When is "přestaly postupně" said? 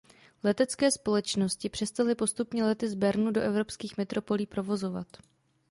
1.69-2.63